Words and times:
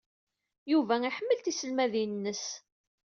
Yuba 0.71 0.95
iḥemmel 1.09 1.39
tiselmadin-nnes. 1.39 2.45